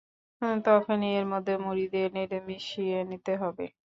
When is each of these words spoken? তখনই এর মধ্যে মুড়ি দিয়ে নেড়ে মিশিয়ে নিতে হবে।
তখনই 0.65 1.11
এর 1.15 1.25
মধ্যে 1.31 1.53
মুড়ি 1.63 1.85
দিয়ে 1.93 2.07
নেড়ে 2.15 2.37
মিশিয়ে 2.47 2.97
নিতে 3.11 3.33
হবে। 3.41 3.65